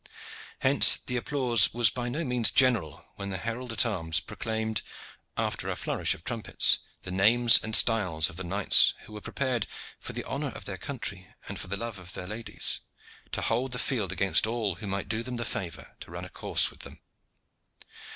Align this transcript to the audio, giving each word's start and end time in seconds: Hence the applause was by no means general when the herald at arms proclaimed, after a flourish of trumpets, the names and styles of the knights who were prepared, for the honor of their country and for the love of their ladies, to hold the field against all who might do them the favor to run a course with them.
Hence 0.61 0.97
the 0.97 1.15
applause 1.15 1.75
was 1.75 1.91
by 1.91 2.09
no 2.09 2.23
means 2.25 2.49
general 2.49 3.05
when 3.17 3.29
the 3.29 3.37
herald 3.37 3.71
at 3.71 3.85
arms 3.85 4.19
proclaimed, 4.19 4.81
after 5.37 5.69
a 5.69 5.75
flourish 5.75 6.15
of 6.15 6.23
trumpets, 6.23 6.79
the 7.03 7.11
names 7.11 7.59
and 7.61 7.75
styles 7.75 8.27
of 8.27 8.35
the 8.35 8.43
knights 8.43 8.95
who 9.01 9.13
were 9.13 9.21
prepared, 9.21 9.67
for 9.99 10.13
the 10.13 10.23
honor 10.23 10.49
of 10.55 10.65
their 10.65 10.79
country 10.79 11.27
and 11.47 11.59
for 11.59 11.67
the 11.67 11.77
love 11.77 11.99
of 11.99 12.13
their 12.15 12.25
ladies, 12.25 12.81
to 13.31 13.41
hold 13.41 13.73
the 13.73 13.77
field 13.77 14.11
against 14.11 14.47
all 14.47 14.73
who 14.73 14.87
might 14.87 15.07
do 15.07 15.21
them 15.21 15.37
the 15.37 15.45
favor 15.45 15.95
to 15.99 16.09
run 16.09 16.25
a 16.25 16.29
course 16.29 16.71
with 16.71 16.79
them. 16.79 16.99